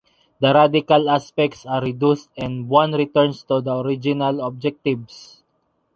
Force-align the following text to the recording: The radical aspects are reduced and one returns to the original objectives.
The 0.39 0.51
radical 0.51 1.11
aspects 1.11 1.63
are 1.63 1.79
reduced 1.83 2.29
and 2.35 2.67
one 2.67 2.93
returns 2.93 3.43
to 3.43 3.61
the 3.61 3.77
original 3.77 4.41
objectives. 4.43 5.43